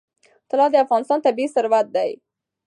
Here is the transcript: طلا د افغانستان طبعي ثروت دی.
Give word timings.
طلا 0.49 0.65
د 0.71 0.75
افغانستان 0.85 1.19
طبعي 1.25 1.47
ثروت 1.55 1.87
دی. 1.95 2.11